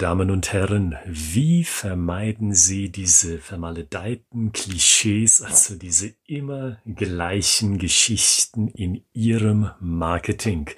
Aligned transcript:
Damen 0.00 0.30
und 0.30 0.50
Herren, 0.54 0.96
wie 1.04 1.62
vermeiden 1.62 2.54
Sie 2.54 2.90
diese 2.90 3.38
vermaledeiten 3.38 4.50
Klischees, 4.50 5.42
also 5.42 5.74
diese 5.74 6.14
immer 6.24 6.80
gleichen 6.86 7.76
Geschichten 7.76 8.68
in 8.68 9.04
Ihrem 9.12 9.72
Marketing? 9.78 10.70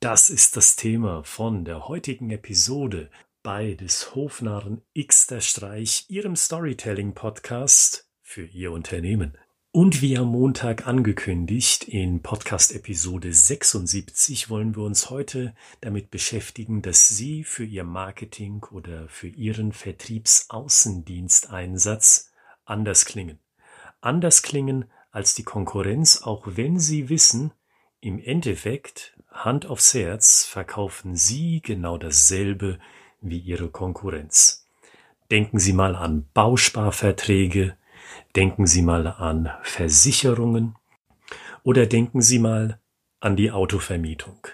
Das 0.00 0.28
ist 0.28 0.56
das 0.56 0.74
Thema 0.74 1.22
von 1.22 1.64
der 1.64 1.86
heutigen 1.86 2.30
Episode 2.30 3.10
bei 3.44 3.74
des 3.74 4.16
Hofnarren 4.16 4.82
X 4.92 5.28
der 5.28 5.40
Streich, 5.40 6.06
Ihrem 6.08 6.34
Storytelling 6.34 7.14
Podcast 7.14 8.10
für 8.22 8.44
Ihr 8.44 8.72
Unternehmen. 8.72 9.38
Und 9.76 10.02
wie 10.02 10.16
am 10.16 10.28
Montag 10.28 10.86
angekündigt, 10.86 11.88
in 11.88 12.22
Podcast-Episode 12.22 13.32
76 13.32 14.48
wollen 14.48 14.76
wir 14.76 14.84
uns 14.84 15.10
heute 15.10 15.52
damit 15.80 16.12
beschäftigen, 16.12 16.80
dass 16.80 17.08
Sie 17.08 17.42
für 17.42 17.64
Ihr 17.64 17.82
Marketing 17.82 18.62
oder 18.70 19.08
für 19.08 19.26
Ihren 19.26 19.72
Vertriebsaußendiensteinsatz 19.72 22.30
anders 22.64 23.04
klingen. 23.04 23.40
Anders 24.00 24.42
klingen 24.42 24.84
als 25.10 25.34
die 25.34 25.42
Konkurrenz, 25.42 26.22
auch 26.22 26.44
wenn 26.46 26.78
Sie 26.78 27.08
wissen, 27.08 27.50
im 28.00 28.20
Endeffekt, 28.20 29.18
Hand 29.28 29.66
aufs 29.66 29.92
Herz, 29.92 30.44
verkaufen 30.44 31.16
Sie 31.16 31.60
genau 31.60 31.98
dasselbe 31.98 32.78
wie 33.20 33.40
Ihre 33.40 33.70
Konkurrenz. 33.70 34.68
Denken 35.32 35.58
Sie 35.58 35.72
mal 35.72 35.96
an 35.96 36.28
Bausparverträge, 36.32 37.76
Denken 38.36 38.66
Sie 38.66 38.82
mal 38.82 39.06
an 39.06 39.50
Versicherungen 39.62 40.76
oder 41.62 41.86
denken 41.86 42.22
Sie 42.22 42.38
mal 42.38 42.80
an 43.20 43.36
die 43.36 43.50
Autovermietung. 43.50 44.46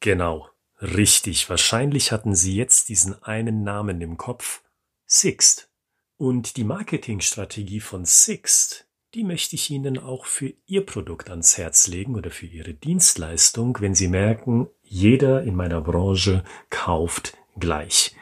Genau, 0.00 0.48
richtig, 0.80 1.48
wahrscheinlich 1.50 2.12
hatten 2.12 2.34
Sie 2.34 2.56
jetzt 2.56 2.88
diesen 2.88 3.22
einen 3.22 3.62
Namen 3.62 4.00
im 4.00 4.16
Kopf, 4.16 4.62
Sixt. 5.04 5.70
Und 6.16 6.56
die 6.56 6.64
Marketingstrategie 6.64 7.80
von 7.80 8.04
Sixt, 8.04 8.86
die 9.14 9.22
möchte 9.22 9.54
ich 9.54 9.70
Ihnen 9.70 9.98
auch 9.98 10.24
für 10.24 10.52
Ihr 10.66 10.84
Produkt 10.84 11.30
ans 11.30 11.58
Herz 11.58 11.88
legen 11.88 12.16
oder 12.16 12.30
für 12.30 12.46
Ihre 12.46 12.74
Dienstleistung, 12.74 13.78
wenn 13.80 13.94
Sie 13.94 14.08
merken, 14.08 14.68
jeder 14.82 15.42
in 15.42 15.54
meiner 15.54 15.80
Branche 15.80 16.42
kauft 16.70 17.36
gleich. 17.58 18.16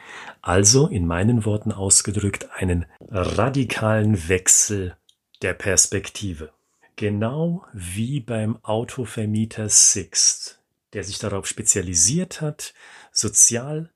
Also 0.45 0.85
in 0.85 1.07
meinen 1.07 1.43
Worten 1.43 1.71
ausgedrückt 1.71 2.49
einen 2.53 2.85
radikalen 3.09 4.29
Wechsel 4.29 4.95
der 5.41 5.55
Perspektive. 5.55 6.51
Genau 6.97 7.65
wie 7.73 8.19
beim 8.19 8.63
Autovermieter 8.63 9.69
Sixt, 9.69 10.61
der 10.93 11.03
sich 11.03 11.17
darauf 11.17 11.47
spezialisiert 11.47 12.41
hat, 12.41 12.75
sozial 13.11 13.89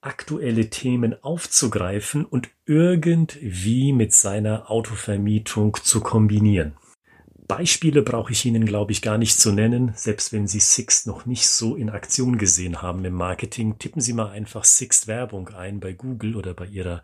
aktuelle 0.00 0.70
Themen 0.70 1.22
aufzugreifen 1.22 2.24
und 2.24 2.48
irgendwie 2.64 3.92
mit 3.92 4.14
seiner 4.14 4.70
Autovermietung 4.70 5.76
zu 5.82 6.00
kombinieren. 6.00 6.78
Beispiele 7.46 8.02
brauche 8.02 8.32
ich 8.32 8.46
Ihnen, 8.46 8.64
glaube 8.64 8.92
ich, 8.92 9.02
gar 9.02 9.18
nicht 9.18 9.38
zu 9.38 9.52
nennen. 9.52 9.92
Selbst 9.96 10.32
wenn 10.32 10.46
Sie 10.46 10.60
Sixt 10.60 11.06
noch 11.06 11.26
nicht 11.26 11.46
so 11.46 11.76
in 11.76 11.90
Aktion 11.90 12.38
gesehen 12.38 12.80
haben 12.80 13.04
im 13.04 13.12
Marketing, 13.12 13.78
tippen 13.78 14.00
Sie 14.00 14.14
mal 14.14 14.30
einfach 14.30 14.64
Sixt 14.64 15.08
Werbung 15.08 15.48
ein 15.50 15.78
bei 15.78 15.92
Google 15.92 16.36
oder 16.36 16.54
bei 16.54 16.66
Ihrer 16.66 17.02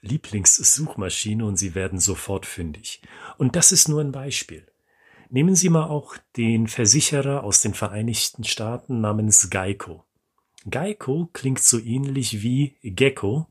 Lieblingssuchmaschine 0.00 1.44
und 1.44 1.56
Sie 1.56 1.74
werden 1.74 1.98
sofort 1.98 2.46
fündig. 2.46 3.02
Und 3.36 3.56
das 3.56 3.72
ist 3.72 3.88
nur 3.88 4.00
ein 4.00 4.12
Beispiel. 4.12 4.64
Nehmen 5.28 5.56
Sie 5.56 5.68
mal 5.68 5.86
auch 5.86 6.16
den 6.36 6.68
Versicherer 6.68 7.42
aus 7.42 7.60
den 7.60 7.74
Vereinigten 7.74 8.44
Staaten 8.44 9.00
namens 9.00 9.50
Geico. 9.50 10.04
Geico 10.68 11.30
klingt 11.32 11.60
so 11.60 11.80
ähnlich 11.80 12.42
wie 12.42 12.76
Gecko, 12.82 13.46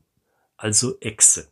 also 0.56 0.98
Echse. 1.00 1.48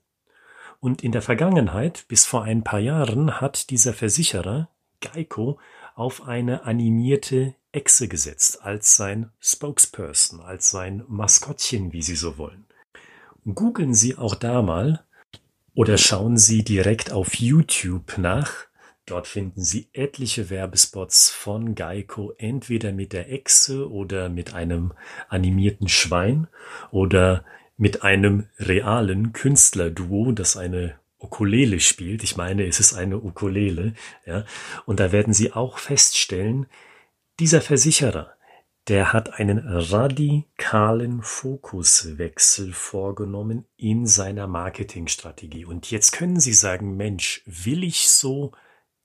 Und 0.81 1.03
in 1.03 1.13
der 1.13 1.23
Vergangenheit, 1.23 2.07
bis 2.09 2.25
vor 2.25 2.45
ein 2.45 2.63
paar 2.65 2.79
Jahren, 2.79 3.41
hat 3.41 3.71
dieser 3.71 3.93
Versicherer 3.93 4.71
Geico 5.01 5.59
auf 5.95 6.23
eine 6.27 6.65
animierte 6.65 7.55
Echse 7.73 8.09
gesetzt, 8.09 8.63
als 8.63 8.97
sein 8.97 9.31
Spokesperson, 9.41 10.41
als 10.41 10.71
sein 10.71 11.05
Maskottchen, 11.09 11.93
wie 11.93 12.03
Sie 12.03 12.17
so 12.17 12.39
wollen. 12.39 12.65
Googeln 13.45 13.95
Sie 13.95 14.17
auch 14.17 14.35
da 14.35 14.63
mal 14.63 15.05
oder 15.75 15.99
schauen 15.99 16.37
Sie 16.37 16.65
direkt 16.65 17.13
auf 17.13 17.35
YouTube 17.35 18.19
nach. 18.19 18.53
Dort 19.07 19.27
finden 19.27 19.63
Sie 19.63 19.89
etliche 19.93 20.51
Werbespots 20.51 21.31
von 21.31 21.75
Geico, 21.75 22.35
entweder 22.37 22.93
mit 22.93 23.13
der 23.13 23.33
Echse 23.33 23.91
oder 23.91 24.29
mit 24.29 24.55
einem 24.55 24.93
animierten 25.29 25.89
Schwein 25.89 26.47
oder 26.91 27.45
mit 27.77 28.03
einem 28.03 28.49
realen 28.59 29.33
Künstlerduo, 29.33 30.33
das 30.33 30.57
eine 30.57 30.99
Ukulele 31.19 31.81
spielt. 31.81 32.23
Ich 32.23 32.37
meine, 32.37 32.67
es 32.67 32.81
ist 32.81 32.95
eine 32.95 33.19
Ukulele, 33.19 33.95
ja. 34.27 34.45
Und 34.87 35.01
da 35.01 35.13
werden 35.13 35.33
Sie 35.33 35.53
auch 35.53 35.79
feststellen, 35.79 36.67
dieser 37.41 37.61
Versicherer, 37.61 38.33
der 38.89 39.13
hat 39.13 39.35
einen 39.35 39.59
radikalen 39.59 41.23
Fokuswechsel 41.23 42.73
vorgenommen 42.73 43.67
in 43.77 44.07
seiner 44.07 44.47
Marketingstrategie. 44.47 45.67
Und 45.67 45.91
jetzt 45.91 46.13
können 46.13 46.41
Sie 46.41 46.55
sagen, 46.55 46.97
Mensch, 46.97 47.43
will 47.45 47.85
ich 47.85 48.09
so 48.09 48.53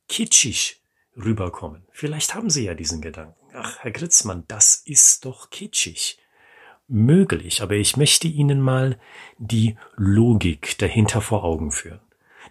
kitschig 0.08 0.82
rüberkommen? 1.18 1.86
Vielleicht 1.92 2.34
haben 2.34 2.50
Sie 2.50 2.64
ja 2.64 2.76
diesen 2.76 3.02
Gedanken. 3.02 3.36
Ach, 3.54 3.80
Herr 3.80 3.92
Gritzmann, 3.92 4.46
das 4.48 4.76
ist 4.76 5.26
doch 5.26 5.50
kitschig 5.50 6.18
möglich, 6.88 7.62
aber 7.62 7.76
ich 7.76 7.98
möchte 7.98 8.28
Ihnen 8.28 8.62
mal 8.62 9.00
die 9.38 9.78
Logik 9.96 10.78
dahinter 10.78 11.22
vor 11.22 11.44
Augen 11.44 11.72
führen. 11.72 12.00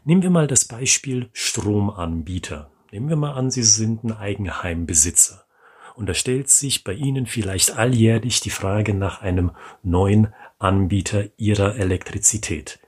Nehmen 0.05 0.23
wir 0.25 0.31
mal 0.31 0.49
das 0.49 0.65
Beispiel 0.65 1.31
Stromanbieter. 1.33 2.73
Nehmen 2.91 3.09
wir 3.09 3.15
mal 3.15 3.35
an, 3.35 3.53
Sie 3.53 3.63
sind 3.63 4.03
ein 4.03 4.11
Eigenheimbesitzer. 4.11 5.45
Und 5.95 6.09
da 6.09 6.15
stellt 6.15 6.51
sich 6.51 6.83
bei 6.83 6.93
Ihnen 6.93 7.27
vielleicht 7.27 7.79
alljährlich 7.79 8.41
die 8.41 8.51
Frage 8.51 8.95
nach 8.95 9.23
einem 9.23 9.53
neuen 9.85 10.35
Anbieter 10.59 11.27
Ihrer 11.37 11.77
Elektrizität. 11.77 12.81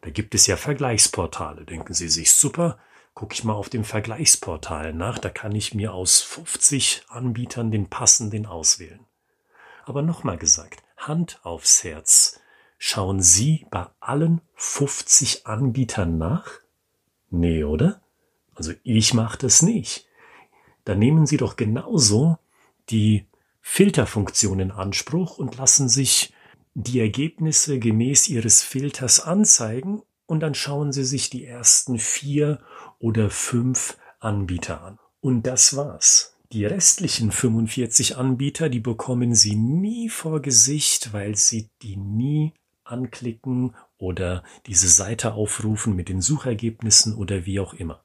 Da 0.00 0.08
gibt 0.08 0.34
es 0.34 0.46
ja 0.46 0.56
Vergleichsportale. 0.56 1.66
Denken 1.66 1.92
Sie 1.92 2.08
sich, 2.08 2.32
super, 2.32 2.78
gucke 3.12 3.34
ich 3.34 3.44
mal 3.44 3.52
auf 3.52 3.68
dem 3.68 3.84
Vergleichsportal 3.84 4.94
nach, 4.94 5.18
da 5.18 5.28
kann 5.28 5.54
ich 5.54 5.74
mir 5.74 5.92
aus 5.92 6.22
50 6.22 7.02
Anbietern 7.08 7.72
den 7.72 7.90
passenden 7.90 8.46
auswählen. 8.46 9.00
Aber 9.84 10.00
nochmal 10.00 10.38
gesagt, 10.38 10.82
Hand 10.96 11.40
aufs 11.42 11.84
Herz. 11.84 12.40
Schauen 12.86 13.22
Sie 13.22 13.64
bei 13.70 13.86
allen 13.98 14.42
50 14.56 15.46
Anbietern 15.46 16.18
nach? 16.18 16.50
Nee, 17.30 17.64
oder? 17.64 18.02
Also 18.54 18.74
ich 18.82 19.14
mache 19.14 19.38
das 19.38 19.62
nicht. 19.62 20.06
Dann 20.84 20.98
nehmen 20.98 21.24
Sie 21.24 21.38
doch 21.38 21.56
genauso 21.56 22.36
die 22.90 23.24
Filterfunktion 23.62 24.60
in 24.60 24.70
Anspruch 24.70 25.38
und 25.38 25.56
lassen 25.56 25.88
sich 25.88 26.34
die 26.74 27.00
Ergebnisse 27.00 27.78
gemäß 27.78 28.28
Ihres 28.28 28.60
Filters 28.60 29.18
anzeigen 29.18 30.02
und 30.26 30.40
dann 30.40 30.54
schauen 30.54 30.92
Sie 30.92 31.04
sich 31.04 31.30
die 31.30 31.46
ersten 31.46 31.98
vier 31.98 32.60
oder 32.98 33.30
fünf 33.30 33.96
Anbieter 34.20 34.82
an. 34.82 34.98
Und 35.22 35.46
das 35.46 35.74
war's. 35.74 36.36
Die 36.52 36.66
restlichen 36.66 37.32
45 37.32 38.18
Anbieter, 38.18 38.68
die 38.68 38.80
bekommen 38.80 39.34
Sie 39.34 39.56
nie 39.56 40.10
vor 40.10 40.42
Gesicht, 40.42 41.14
weil 41.14 41.34
Sie 41.34 41.70
die 41.80 41.96
nie 41.96 42.52
anklicken 42.84 43.74
oder 43.98 44.42
diese 44.66 44.88
Seite 44.88 45.34
aufrufen 45.34 45.96
mit 45.96 46.08
den 46.08 46.20
Suchergebnissen 46.20 47.14
oder 47.14 47.46
wie 47.46 47.60
auch 47.60 47.74
immer. 47.74 48.00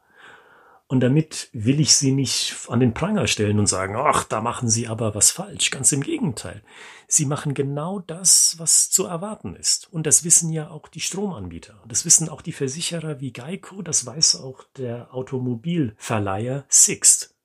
Und 0.87 1.01
damit 1.01 1.49
will 1.53 1.79
ich 1.79 1.95
Sie 1.95 2.11
nicht 2.11 2.55
an 2.67 2.79
den 2.79 2.95
Pranger 2.95 3.27
stellen 3.27 3.59
und 3.59 3.67
sagen, 3.67 3.95
ach, 3.95 4.23
da 4.23 4.41
machen 4.41 4.69
Sie 4.69 4.87
aber 4.87 5.13
was 5.13 5.29
falsch. 5.29 5.69
Ganz 5.69 5.91
im 5.91 6.01
Gegenteil. 6.01 6.63
Sie 7.07 7.27
machen 7.27 7.53
genau 7.53 7.99
das, 7.99 8.55
was 8.57 8.89
zu 8.89 9.05
erwarten 9.05 9.55
ist. 9.55 9.93
Und 9.93 10.07
das 10.07 10.23
wissen 10.23 10.51
ja 10.51 10.71
auch 10.71 10.87
die 10.87 11.01
Stromanbieter. 11.01 11.79
Das 11.87 12.05
wissen 12.05 12.27
auch 12.27 12.41
die 12.41 12.53
Versicherer 12.53 13.19
wie 13.19 13.33
Geico. 13.33 13.83
Das 13.83 14.03
weiß 14.03 14.37
auch 14.37 14.63
der 14.77 15.13
Automobilverleiher 15.13 16.65
Sixt 16.69 17.35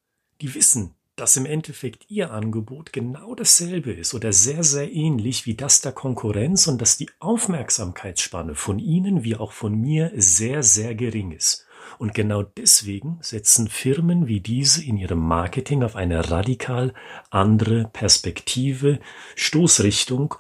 die 0.40 0.54
wissen, 0.54 0.94
dass 1.16 1.37
im 1.37 1.46
Endeffekt 1.46 2.11
ihr 2.11 2.32
Angebot 2.32 2.93
genau 2.93 3.34
dasselbe 3.34 3.93
ist 3.93 4.14
oder 4.14 4.32
sehr, 4.32 4.64
sehr 4.64 4.93
ähnlich 4.93 5.46
wie 5.46 5.55
das 5.55 5.81
der 5.81 5.93
Konkurrenz 5.93 6.66
und 6.66 6.81
dass 6.81 6.96
die 6.96 7.11
Aufmerksamkeitsspanne 7.20 8.55
von 8.55 8.78
ihnen 8.78 9.22
wie 9.25 9.37
auch 9.37 9.52
von 9.52 9.75
mir 9.81 10.11
sehr, 10.16 10.62
sehr 10.62 10.94
gering 10.94 11.31
ist. 11.31 11.66
Und 11.99 12.14
genau 12.14 12.43
deswegen 12.43 13.19
setzen 13.20 13.69
Firmen 13.69 14.26
wie 14.26 14.40
diese 14.40 14.82
in 14.82 14.96
ihrem 14.96 15.20
Marketing 15.20 15.82
auf 15.82 15.94
eine 15.96 16.31
radikal 16.31 16.93
andere 17.31 17.88
Perspektive, 17.93 18.99
Stoßrichtung 19.37 20.34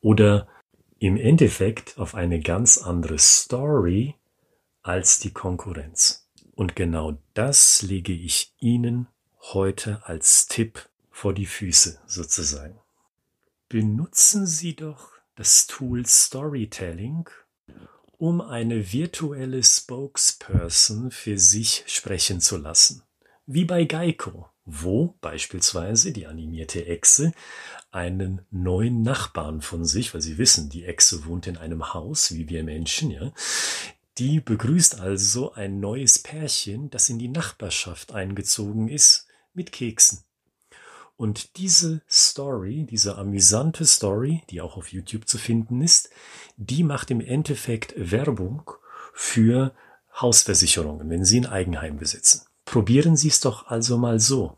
oder 0.00 0.46
im 0.98 1.16
Endeffekt 1.16 1.98
auf 1.98 2.14
eine 2.14 2.40
ganz 2.40 2.78
andere 2.78 3.18
Story 3.18 4.14
als 4.82 5.18
die 5.18 5.32
Konkurrenz. 5.32 6.28
Und 6.54 6.76
genau 6.76 7.18
das 7.34 7.82
lege 7.82 8.12
ich 8.12 8.54
Ihnen 8.60 9.08
heute 9.40 10.02
als 10.04 10.46
Tipp 10.46 10.88
vor 11.10 11.34
die 11.34 11.46
Füße 11.46 11.98
sozusagen. 12.06 12.78
Benutzen 13.68 14.46
Sie 14.46 14.74
doch 14.74 15.12
das 15.36 15.66
Tool 15.66 16.06
Storytelling, 16.06 17.28
um 18.18 18.40
eine 18.40 18.92
virtuelle 18.92 19.62
Spokesperson 19.62 21.10
für 21.10 21.38
sich 21.38 21.84
sprechen 21.86 22.40
zu 22.40 22.56
lassen. 22.56 23.02
Wie 23.46 23.64
bei 23.64 23.84
Geico, 23.84 24.50
wo 24.64 25.14
beispielsweise 25.20 26.12
die 26.12 26.26
animierte 26.26 26.86
Echse 26.86 27.32
einen 27.90 28.42
neuen 28.50 29.02
Nachbarn 29.02 29.62
von 29.62 29.84
sich, 29.84 30.14
weil 30.14 30.20
sie 30.20 30.38
wissen, 30.38 30.68
die 30.68 30.84
Echse 30.84 31.24
wohnt 31.24 31.46
in 31.46 31.56
einem 31.56 31.94
Haus, 31.94 32.34
wie 32.34 32.48
wir 32.48 32.62
Menschen, 32.62 33.10
ja, 33.10 33.32
die 34.18 34.40
begrüßt 34.40 35.00
also 35.00 35.54
ein 35.54 35.80
neues 35.80 36.18
Pärchen, 36.18 36.90
das 36.90 37.08
in 37.08 37.18
die 37.18 37.28
Nachbarschaft 37.28 38.12
eingezogen 38.12 38.88
ist, 38.88 39.26
mit 39.54 39.72
Keksen. 39.72 40.24
Und 41.20 41.58
diese 41.58 42.00
Story, 42.10 42.86
diese 42.88 43.18
amüsante 43.18 43.84
Story, 43.84 44.42
die 44.48 44.62
auch 44.62 44.78
auf 44.78 44.90
YouTube 44.90 45.28
zu 45.28 45.36
finden 45.36 45.82
ist, 45.82 46.08
die 46.56 46.82
macht 46.82 47.10
im 47.10 47.20
Endeffekt 47.20 47.92
Werbung 47.96 48.70
für 49.12 49.74
Hausversicherungen, 50.18 51.10
wenn 51.10 51.26
Sie 51.26 51.38
ein 51.40 51.44
Eigenheim 51.44 51.98
besitzen. 51.98 52.46
Probieren 52.64 53.16
Sie 53.16 53.28
es 53.28 53.40
doch 53.40 53.66
also 53.66 53.98
mal 53.98 54.18
so. 54.18 54.56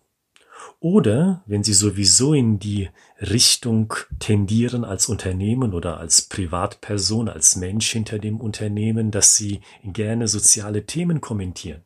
Oder 0.78 1.42
wenn 1.46 1.64
Sie 1.64 1.72
sowieso 1.72 2.32
in 2.32 2.60
die 2.60 2.90
Richtung 3.20 3.94
tendieren 4.20 4.84
als 4.84 5.08
Unternehmen 5.08 5.74
oder 5.74 5.98
als 5.98 6.22
Privatperson, 6.22 7.28
als 7.28 7.56
Mensch 7.56 7.90
hinter 7.90 8.20
dem 8.20 8.40
Unternehmen, 8.40 9.10
dass 9.10 9.34
Sie 9.34 9.62
gerne 9.82 10.28
soziale 10.28 10.86
Themen 10.86 11.20
kommentieren 11.20 11.82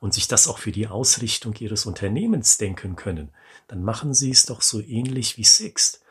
und 0.00 0.14
sich 0.14 0.26
das 0.26 0.48
auch 0.48 0.58
für 0.58 0.72
die 0.72 0.88
Ausrichtung 0.88 1.54
Ihres 1.58 1.86
Unternehmens 1.86 2.58
denken 2.58 2.96
können, 2.96 3.30
dann 3.68 3.82
machen 3.82 4.14
Sie 4.14 4.30
es 4.30 4.46
doch 4.46 4.62
so 4.62 4.80
ähnlich 4.80 5.36
wie 5.36 5.44
Sixt 5.44 6.02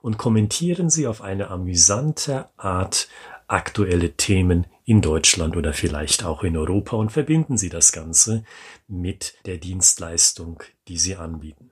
und 0.00 0.18
kommentieren 0.18 0.90
Sie 0.90 1.06
auf 1.06 1.22
eine 1.22 1.48
amüsante 1.48 2.48
Art 2.56 3.08
aktuelle 3.48 4.12
Themen 4.12 4.66
in 4.84 5.00
Deutschland 5.00 5.56
oder 5.56 5.72
vielleicht 5.72 6.24
auch 6.24 6.44
in 6.44 6.56
Europa 6.56 6.96
und 6.96 7.10
verbinden 7.10 7.56
Sie 7.56 7.70
das 7.70 7.92
Ganze 7.92 8.44
mit 8.86 9.34
der 9.46 9.56
Dienstleistung, 9.56 10.62
die 10.86 10.98
Sie 10.98 11.16
anbieten. 11.16 11.70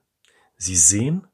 Sie 0.57 0.77
sehen, 0.77 1.27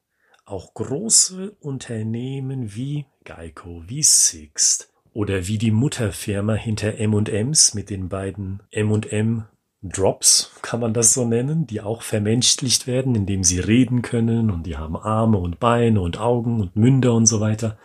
auch 0.44 0.74
große 0.74 1.56
Unternehmen 1.60 2.74
wie 2.74 3.06
Geico, 3.24 3.84
wie 3.86 4.02
Sixt 4.02 4.92
oder 5.12 5.46
wie 5.46 5.58
die 5.58 5.70
Mutterfirma 5.70 6.54
hinter 6.54 6.98
M&Ms 6.98 7.74
mit 7.74 7.90
den 7.90 8.08
beiden 8.08 8.62
M&M 8.70 9.46
Drops, 9.82 10.52
kann 10.62 10.78
man 10.80 10.94
das 10.94 11.12
so 11.12 11.24
nennen, 11.24 11.66
die 11.66 11.80
auch 11.80 12.02
vermenschlicht 12.02 12.86
werden, 12.86 13.14
indem 13.16 13.42
sie 13.42 13.58
reden 13.58 14.02
können 14.02 14.50
und 14.50 14.64
die 14.64 14.76
haben 14.76 14.96
Arme 14.96 15.38
und 15.38 15.58
Beine 15.58 16.00
und 16.00 16.20
Augen 16.20 16.60
und 16.60 16.76
Münder 16.76 17.14
und 17.14 17.26
so 17.26 17.40
weiter. 17.40 17.78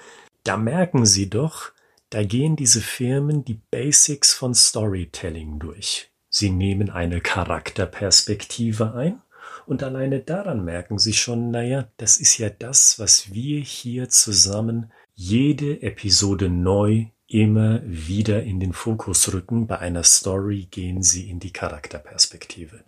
Da 0.43 0.57
merken 0.57 1.05
Sie 1.05 1.29
doch, 1.29 1.71
da 2.09 2.23
gehen 2.23 2.55
diese 2.55 2.81
Firmen 2.81 3.43
die 3.43 3.59
Basics 3.71 4.33
von 4.33 4.53
Storytelling 4.53 5.59
durch. 5.59 6.11
Sie 6.29 6.51
nehmen 6.51 6.89
eine 6.89 7.19
Charakterperspektive 7.19 8.93
ein 8.93 9.21
und 9.65 9.81
alleine 9.81 10.19
daran 10.19 10.63
merken 10.63 10.99
Sie 10.99 11.13
schon, 11.13 11.51
naja, 11.51 11.87
das 11.97 12.17
ist 12.17 12.37
ja 12.37 12.49
das, 12.49 12.99
was 12.99 13.33
wir 13.33 13.59
hier 13.59 14.07
zusammen 14.07 14.91
jede 15.15 15.81
Episode 15.81 16.47
neu 16.47 17.07
immer 17.27 17.81
wieder 17.83 18.43
in 18.43 18.59
den 18.59 18.73
Fokus 18.73 19.33
rücken. 19.33 19.67
Bei 19.67 19.79
einer 19.79 20.03
Story 20.03 20.67
gehen 20.69 21.03
Sie 21.03 21.29
in 21.29 21.39
die 21.39 21.51
Charakterperspektive. 21.51 22.83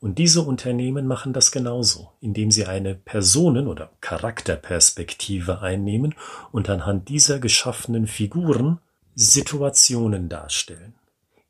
Und 0.00 0.18
diese 0.18 0.42
Unternehmen 0.42 1.06
machen 1.06 1.32
das 1.32 1.52
genauso, 1.52 2.12
indem 2.20 2.50
sie 2.50 2.64
eine 2.64 2.94
Personen- 2.94 3.66
oder 3.66 3.90
Charakterperspektive 4.00 5.60
einnehmen 5.60 6.14
und 6.52 6.70
anhand 6.70 7.10
dieser 7.10 7.38
geschaffenen 7.38 8.06
Figuren 8.06 8.78
Situationen 9.14 10.30
darstellen 10.30 10.94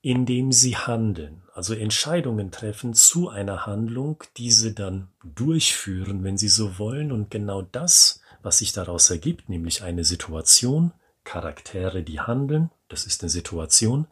indem 0.02 0.50
sie 0.50 0.76
handeln, 0.76 1.42
also 1.54 1.74
Entscheidungen 1.74 2.50
treffen 2.50 2.94
zu 2.94 3.28
einer 3.28 3.66
Handlung, 3.66 4.24
diese 4.36 4.72
dann 4.72 5.08
durchführen, 5.22 6.24
wenn 6.24 6.38
sie 6.38 6.48
so 6.48 6.78
wollen, 6.78 7.12
und 7.12 7.30
genau 7.30 7.62
das, 7.62 8.20
was 8.42 8.58
sich 8.58 8.72
daraus 8.72 9.10
ergibt, 9.10 9.48
nämlich 9.48 9.82
eine 9.82 10.04
Situation, 10.04 10.92
Charaktere, 11.30 12.02
die 12.02 12.18
handeln, 12.18 12.72
das 12.88 13.06
ist 13.06 13.22
eine 13.22 13.30
Situation, 13.30 14.08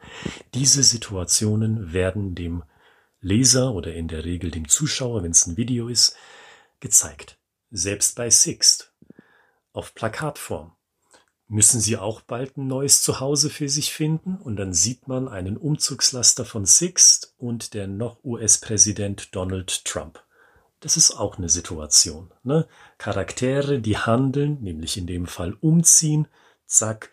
diese 0.55 0.85
Situationen 0.85 1.93
werden 1.93 2.37
dem 2.37 2.63
Leser 3.21 3.73
oder 3.73 3.93
in 3.93 4.07
der 4.07 4.25
Regel 4.25 4.53
dem 4.53 4.69
Zuschauer, 4.69 5.25
wenn 5.25 5.33
es 5.33 5.45
ein 5.45 5.57
Video 5.57 5.89
ist, 5.89 6.15
gezeigt. 6.79 7.37
Selbst 7.73 8.15
bei 8.15 8.31
Sixt. 8.31 8.93
Auf 9.73 9.97
Plakatform 9.97 10.77
müssen 11.49 11.81
sie 11.81 11.97
auch 11.97 12.21
bald 12.21 12.57
ein 12.57 12.69
neues 12.69 13.03
Zuhause 13.03 13.51
für 13.51 13.69
sich 13.69 13.93
finden 13.93 14.37
und 14.37 14.55
dann 14.55 14.73
sieht 14.73 15.09
man 15.09 15.27
einen 15.27 15.57
Umzugslaster 15.57 16.45
von 16.45 16.67
Sixt 16.67 17.35
und 17.37 17.75
der 17.75 17.89
noch 17.89 18.23
US-Präsident 18.23 19.35
Donald 19.35 19.85
Trump. 19.85 20.23
Das 20.79 20.97
ist 20.97 21.11
auch 21.11 21.37
eine 21.37 21.49
Situation. 21.49 22.33
Ne? 22.45 22.69
Charaktere, 22.97 23.81
die 23.81 23.99
handeln, 23.99 24.63
nämlich 24.63 24.97
in 24.97 25.09
dem 25.09 25.27
Fall 25.27 25.57
umziehen, 25.61 26.29
zack, 26.69 27.11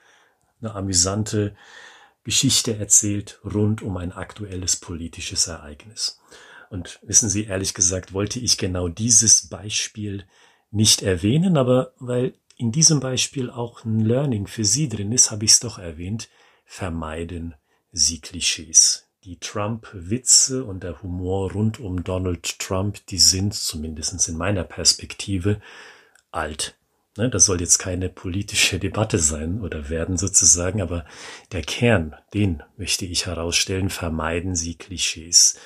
eine 0.61 0.75
amüsante 0.75 1.55
Geschichte 2.23 2.77
erzählt 2.77 3.39
rund 3.43 3.81
um 3.81 3.97
ein 3.97 4.11
aktuelles 4.11 4.75
politisches 4.75 5.47
Ereignis. 5.47 6.19
Und 6.69 6.99
wissen 7.03 7.29
Sie, 7.29 7.45
ehrlich 7.45 7.73
gesagt, 7.73 8.13
wollte 8.13 8.39
ich 8.39 8.57
genau 8.57 8.87
dieses 8.87 9.47
Beispiel 9.47 10.25
nicht 10.71 11.03
erwähnen, 11.03 11.57
aber 11.57 11.93
weil 11.99 12.33
in 12.57 12.71
diesem 12.71 12.99
Beispiel 12.99 13.49
auch 13.49 13.85
ein 13.85 13.99
Learning 13.99 14.47
für 14.47 14.65
Sie 14.65 14.89
drin 14.89 15.11
ist, 15.11 15.31
habe 15.31 15.45
ich 15.45 15.51
es 15.51 15.59
doch 15.59 15.77
erwähnt, 15.77 16.29
vermeiden 16.65 17.55
Sie 17.91 18.19
Klischees. 18.19 19.07
Die 19.23 19.39
Trump-Witze 19.39 20.65
und 20.65 20.83
der 20.83 21.01
Humor 21.01 21.51
rund 21.51 21.79
um 21.79 22.03
Donald 22.03 22.59
Trump, 22.59 23.05
die 23.07 23.17
sind, 23.17 23.53
zumindest 23.53 24.27
in 24.27 24.37
meiner 24.37 24.63
Perspektive, 24.63 25.61
alt. 26.31 26.75
Ne, 27.17 27.29
das 27.29 27.45
soll 27.45 27.61
jetzt 27.61 27.77
keine 27.77 28.09
politische 28.09 28.77
Debatte 28.77 29.19
sein 29.19 29.61
oder 29.61 29.89
werden 29.89 30.17
sozusagen, 30.17 30.81
aber 30.81 31.05
der 31.53 31.61
Kern, 31.61 32.13
den 32.33 32.61
möchte 32.75 33.05
ich 33.05 33.25
herausstellen, 33.25 33.89
vermeiden 33.89 34.53
Sie 34.53 34.75
Klischees. 34.75 35.57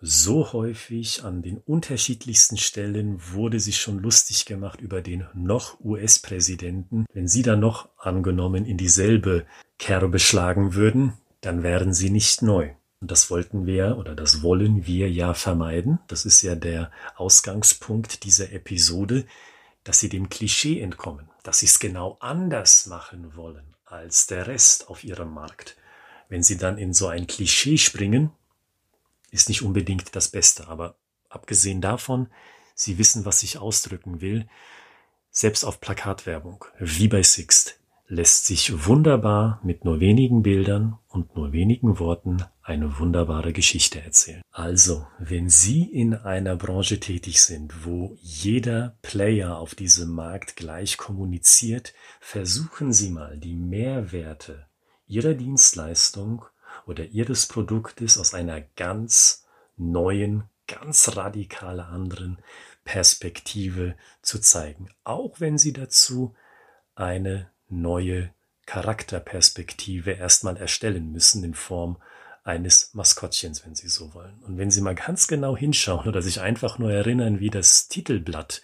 So 0.00 0.52
häufig 0.52 1.24
an 1.24 1.42
den 1.42 1.58
unterschiedlichsten 1.58 2.56
Stellen 2.56 3.20
wurde 3.32 3.60
sich 3.60 3.78
schon 3.78 3.98
lustig 3.98 4.44
gemacht 4.44 4.80
über 4.80 5.02
den 5.02 5.26
noch 5.34 5.78
US-Präsidenten. 5.80 7.04
Wenn 7.12 7.28
Sie 7.28 7.42
dann 7.42 7.60
noch 7.60 7.90
angenommen 7.98 8.64
in 8.64 8.78
dieselbe 8.78 9.46
Kerbe 9.78 10.18
schlagen 10.18 10.74
würden, 10.74 11.12
dann 11.42 11.62
wären 11.62 11.92
Sie 11.92 12.10
nicht 12.10 12.42
neu. 12.42 12.70
Und 13.00 13.10
das 13.10 13.30
wollten 13.30 13.66
wir 13.66 13.98
oder 13.98 14.14
das 14.14 14.42
wollen 14.42 14.86
wir 14.86 15.10
ja 15.10 15.32
vermeiden. 15.34 16.00
Das 16.08 16.24
ist 16.24 16.42
ja 16.42 16.54
der 16.54 16.90
Ausgangspunkt 17.16 18.24
dieser 18.24 18.52
Episode, 18.52 19.26
dass 19.84 20.00
Sie 20.00 20.08
dem 20.08 20.28
Klischee 20.28 20.80
entkommen, 20.80 21.30
dass 21.42 21.60
Sie 21.60 21.66
es 21.66 21.78
genau 21.78 22.16
anders 22.20 22.86
machen 22.86 23.34
wollen 23.34 23.74
als 23.84 24.26
der 24.26 24.46
Rest 24.46 24.88
auf 24.88 25.04
Ihrem 25.04 25.32
Markt. 25.32 25.76
Wenn 26.28 26.42
Sie 26.42 26.56
dann 26.56 26.78
in 26.78 26.94
so 26.94 27.08
ein 27.08 27.26
Klischee 27.26 27.76
springen, 27.76 28.30
ist 29.30 29.48
nicht 29.48 29.62
unbedingt 29.62 30.14
das 30.14 30.28
Beste. 30.28 30.68
Aber 30.68 30.96
abgesehen 31.28 31.80
davon, 31.80 32.28
Sie 32.74 32.98
wissen, 32.98 33.24
was 33.24 33.42
ich 33.42 33.58
ausdrücken 33.58 34.20
will. 34.20 34.48
Selbst 35.30 35.64
auf 35.64 35.80
Plakatwerbung, 35.80 36.64
wie 36.78 37.08
bei 37.08 37.22
Sixt, 37.22 37.79
lässt 38.10 38.46
sich 38.46 38.86
wunderbar 38.86 39.60
mit 39.62 39.84
nur 39.84 40.00
wenigen 40.00 40.42
Bildern 40.42 40.98
und 41.08 41.36
nur 41.36 41.52
wenigen 41.52 42.00
Worten 42.00 42.44
eine 42.60 42.98
wunderbare 42.98 43.52
Geschichte 43.52 44.00
erzählen. 44.00 44.42
Also, 44.50 45.06
wenn 45.20 45.48
Sie 45.48 45.84
in 45.84 46.14
einer 46.14 46.56
Branche 46.56 46.98
tätig 46.98 47.40
sind, 47.40 47.84
wo 47.84 48.16
jeder 48.20 48.96
Player 49.02 49.56
auf 49.56 49.76
diesem 49.76 50.10
Markt 50.10 50.56
gleich 50.56 50.98
kommuniziert, 50.98 51.94
versuchen 52.18 52.92
Sie 52.92 53.10
mal 53.10 53.38
die 53.38 53.54
Mehrwerte 53.54 54.66
Ihrer 55.06 55.34
Dienstleistung 55.34 56.44
oder 56.86 57.04
ihres 57.04 57.46
Produktes 57.46 58.18
aus 58.18 58.34
einer 58.34 58.60
ganz 58.60 59.46
neuen, 59.76 60.44
ganz 60.66 61.16
radikal 61.16 61.80
anderen 61.80 62.38
Perspektive 62.84 63.94
zu 64.22 64.40
zeigen, 64.40 64.90
auch 65.04 65.40
wenn 65.40 65.58
sie 65.58 65.72
dazu 65.72 66.34
eine 66.94 67.50
neue 67.70 68.32
Charakterperspektive 68.66 70.12
erstmal 70.12 70.56
erstellen 70.56 71.10
müssen 71.12 71.42
in 71.42 71.54
Form 71.54 71.98
eines 72.44 72.94
Maskottchens, 72.94 73.64
wenn 73.64 73.74
Sie 73.74 73.88
so 73.88 74.14
wollen. 74.14 74.42
Und 74.44 74.58
wenn 74.58 74.70
Sie 74.70 74.80
mal 74.80 74.94
ganz 74.94 75.28
genau 75.28 75.56
hinschauen 75.56 76.08
oder 76.08 76.22
sich 76.22 76.40
einfach 76.40 76.78
nur 76.78 76.92
erinnern, 76.92 77.40
wie 77.40 77.50
das 77.50 77.88
Titelblatt 77.88 78.62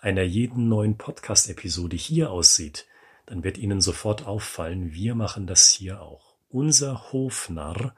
einer 0.00 0.22
jeden 0.22 0.68
neuen 0.68 0.96
Podcast-Episode 0.96 1.96
hier 1.96 2.30
aussieht, 2.30 2.86
dann 3.26 3.44
wird 3.44 3.58
Ihnen 3.58 3.80
sofort 3.80 4.26
auffallen, 4.26 4.92
wir 4.92 5.14
machen 5.14 5.46
das 5.46 5.68
hier 5.68 6.00
auch. 6.00 6.34
Unser 6.48 7.12
Hofnarr 7.12 7.94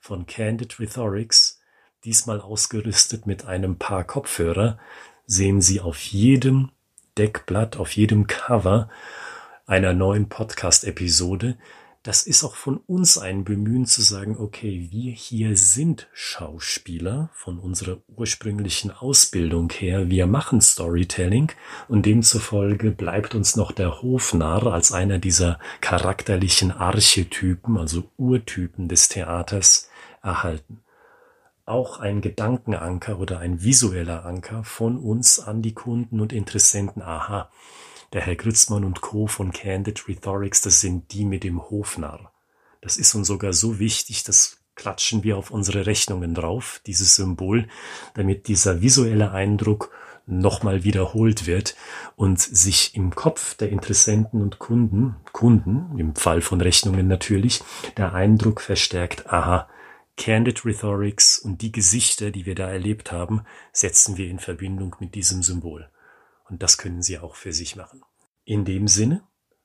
von 0.00 0.26
Candid 0.26 0.80
Rhetorics, 0.80 1.60
diesmal 2.04 2.40
ausgerüstet 2.40 3.26
mit 3.26 3.44
einem 3.44 3.76
Paar 3.76 4.04
Kopfhörer, 4.04 4.78
sehen 5.26 5.60
Sie 5.60 5.80
auf 5.80 5.98
jedem 5.98 6.70
Deckblatt, 7.18 7.76
auf 7.76 7.92
jedem 7.92 8.26
Cover 8.26 8.88
einer 9.70 9.92
neuen 9.92 10.28
Podcast-Episode. 10.28 11.56
Das 12.02 12.24
ist 12.24 12.42
auch 12.42 12.56
von 12.56 12.78
uns 12.88 13.18
ein 13.18 13.44
Bemühen 13.44 13.86
zu 13.86 14.02
sagen, 14.02 14.36
okay, 14.36 14.88
wir 14.90 15.12
hier 15.12 15.56
sind 15.56 16.08
Schauspieler 16.12 17.30
von 17.34 17.60
unserer 17.60 17.98
ursprünglichen 18.08 18.90
Ausbildung 18.90 19.70
her. 19.70 20.10
Wir 20.10 20.26
machen 20.26 20.60
Storytelling 20.60 21.52
und 21.86 22.04
demzufolge 22.04 22.90
bleibt 22.90 23.36
uns 23.36 23.54
noch 23.54 23.70
der 23.70 24.02
Hofnarr 24.02 24.66
als 24.66 24.90
einer 24.90 25.18
dieser 25.18 25.60
charakterlichen 25.80 26.72
Archetypen, 26.72 27.78
also 27.78 28.10
Urtypen 28.16 28.88
des 28.88 29.08
Theaters 29.08 29.88
erhalten 30.20 30.80
auch 31.66 32.00
ein 32.00 32.20
Gedankenanker 32.20 33.20
oder 33.20 33.38
ein 33.38 33.62
visueller 33.62 34.24
Anker 34.24 34.64
von 34.64 34.98
uns 34.98 35.38
an 35.38 35.62
die 35.62 35.72
Kunden 35.72 36.20
und 36.20 36.32
Interessenten. 36.32 37.00
Aha, 37.00 37.48
der 38.12 38.22
Herr 38.22 38.36
Grützmann 38.36 38.84
und 38.84 39.00
Co. 39.00 39.26
von 39.26 39.52
Candid 39.52 40.08
Rhetorics, 40.08 40.60
das 40.62 40.80
sind 40.80 41.12
die 41.12 41.24
mit 41.24 41.44
dem 41.44 41.70
Hofnarr. 41.70 42.32
Das 42.80 42.96
ist 42.96 43.14
uns 43.14 43.28
sogar 43.28 43.52
so 43.52 43.78
wichtig, 43.78 44.24
das 44.24 44.58
klatschen 44.74 45.22
wir 45.22 45.36
auf 45.36 45.50
unsere 45.50 45.86
Rechnungen 45.86 46.34
drauf, 46.34 46.80
dieses 46.86 47.16
Symbol, 47.16 47.68
damit 48.14 48.48
dieser 48.48 48.80
visuelle 48.80 49.32
Eindruck 49.32 49.90
nochmal 50.26 50.84
wiederholt 50.84 51.46
wird 51.46 51.76
und 52.16 52.40
sich 52.40 52.94
im 52.94 53.14
Kopf 53.14 53.54
der 53.54 53.70
Interessenten 53.70 54.40
und 54.40 54.58
Kunden, 54.58 55.16
Kunden, 55.32 55.98
im 55.98 56.14
Fall 56.14 56.40
von 56.40 56.60
Rechnungen 56.60 57.08
natürlich, 57.08 57.62
der 57.96 58.14
Eindruck 58.14 58.60
verstärkt, 58.60 59.30
aha, 59.30 59.68
Candid 60.16 60.64
Rhetorics 60.64 61.38
und 61.38 61.62
die 61.62 61.72
Gesichter, 61.72 62.30
die 62.30 62.46
wir 62.46 62.54
da 62.54 62.68
erlebt 62.68 63.10
haben, 63.12 63.42
setzen 63.72 64.16
wir 64.16 64.28
in 64.28 64.38
Verbindung 64.38 64.96
mit 65.00 65.14
diesem 65.14 65.42
Symbol. 65.42 65.88
Und 66.50 66.62
das 66.62 66.76
können 66.76 67.02
Sie 67.02 67.18
auch 67.18 67.36
für 67.36 67.52
sich 67.52 67.76
machen. 67.76 68.02
In 68.44 68.64
dem 68.64 68.88
Sinne, 68.88 69.22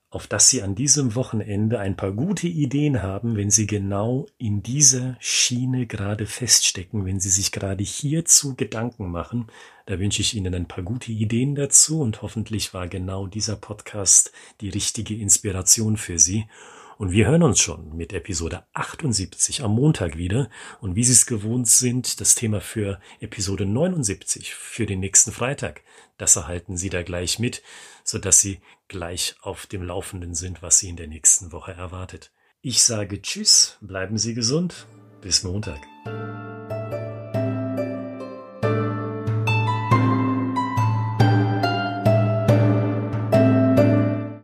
auf 0.08 0.28
dass 0.28 0.48
Sie 0.48 0.62
an 0.62 0.74
diesem 0.74 1.14
Wochenende 1.16 1.80
ein 1.80 1.96
paar 1.96 2.12
gute 2.12 2.46
Ideen 2.46 3.02
haben, 3.02 3.36
wenn 3.36 3.50
Sie 3.50 3.66
genau 3.66 4.26
in 4.38 4.62
dieser 4.62 5.16
Schiene 5.18 5.86
gerade 5.86 6.26
feststecken, 6.26 7.04
wenn 7.04 7.18
Sie 7.18 7.28
sich 7.28 7.50
gerade 7.50 7.82
hierzu 7.82 8.54
Gedanken 8.54 9.10
machen. 9.10 9.48
Da 9.86 9.98
wünsche 9.98 10.22
ich 10.22 10.34
Ihnen 10.34 10.54
ein 10.54 10.68
paar 10.68 10.84
gute 10.84 11.10
Ideen 11.10 11.56
dazu 11.56 12.00
und 12.00 12.22
hoffentlich 12.22 12.72
war 12.72 12.86
genau 12.86 13.26
dieser 13.26 13.56
Podcast 13.56 14.32
die 14.60 14.68
richtige 14.68 15.14
Inspiration 15.16 15.96
für 15.96 16.18
Sie. 16.18 16.46
Und 16.98 17.12
wir 17.12 17.26
hören 17.26 17.42
uns 17.42 17.60
schon 17.60 17.94
mit 17.94 18.14
Episode 18.14 18.64
78 18.72 19.62
am 19.62 19.74
Montag 19.74 20.16
wieder. 20.16 20.48
Und 20.80 20.96
wie 20.96 21.04
Sie 21.04 21.12
es 21.12 21.26
gewohnt 21.26 21.68
sind, 21.68 22.20
das 22.20 22.34
Thema 22.34 22.62
für 22.62 23.00
Episode 23.20 23.66
79 23.66 24.54
für 24.54 24.86
den 24.86 25.00
nächsten 25.00 25.30
Freitag, 25.30 25.82
das 26.16 26.36
erhalten 26.36 26.78
Sie 26.78 26.88
da 26.88 27.02
gleich 27.02 27.38
mit, 27.38 27.62
sodass 28.02 28.40
Sie 28.40 28.60
gleich 28.88 29.36
auf 29.42 29.66
dem 29.66 29.82
Laufenden 29.82 30.34
sind, 30.34 30.62
was 30.62 30.78
Sie 30.78 30.88
in 30.88 30.96
der 30.96 31.06
nächsten 31.06 31.52
Woche 31.52 31.72
erwartet. 31.72 32.32
Ich 32.62 32.82
sage 32.82 33.20
Tschüss, 33.20 33.76
bleiben 33.82 34.16
Sie 34.16 34.32
gesund, 34.32 34.86
bis 35.20 35.42
Montag. 35.42 35.80